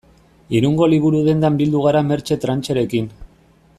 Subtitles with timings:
[0.59, 3.11] Irungo liburu-dendan bildu gara Mertxe Trancherekin.